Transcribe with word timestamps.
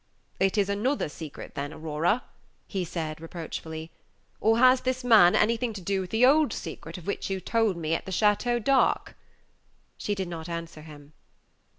"It 0.39 0.57
is 0.57 0.67
another 0.67 1.07
secret, 1.07 1.53
then, 1.53 1.71
Aurora," 1.71 2.23
he 2.67 2.83
said, 2.83 3.21
reproachfully; 3.21 3.91
"or 4.39 4.57
has 4.57 4.81
this 4.81 5.03
man 5.03 5.35
anything 5.35 5.73
to 5.73 5.79
do 5.81 6.01
with 6.01 6.09
the 6.09 6.25
old 6.25 6.51
secret 6.53 6.97
of 6.97 7.05
which 7.05 7.29
you 7.29 7.39
told 7.39 7.77
me 7.77 7.93
at 7.93 8.07
the 8.07 8.11
Chateau 8.11 8.57
d'Arques?" 8.57 9.13
She 9.99 10.15
did 10.15 10.27
not 10.27 10.49
answer 10.49 10.81
him. 10.81 11.13